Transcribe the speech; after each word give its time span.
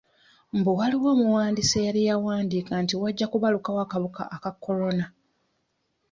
Mbu 0.57 0.71
waliwo 0.79 1.07
omuwandiisi 1.15 1.75
eyali 1.81 2.01
yawandiika 2.09 2.73
nti 2.83 2.95
wajja 3.01 3.25
kubalukawo 3.31 3.79
akawuka 3.85 4.23
aka 4.35 4.51
Corona. 4.63 5.05